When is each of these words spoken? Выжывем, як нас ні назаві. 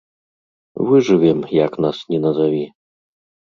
Выжывем, 0.87 1.39
як 1.65 1.79
нас 1.87 1.97
ні 2.09 2.17
назаві. 2.27 2.67